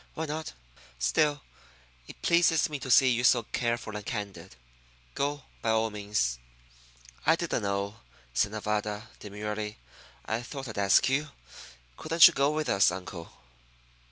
[0.15, 0.53] Why not?
[0.97, 1.43] Still,
[2.07, 4.55] it pleases me to see you so careful and candid.
[5.13, 6.39] Go, by all means."
[7.23, 7.97] "I didn't know,"
[8.33, 9.77] said Nevada, demurely.
[10.25, 11.29] "I thought I'd ask you.
[11.97, 13.31] Couldn't you go with us, uncle?"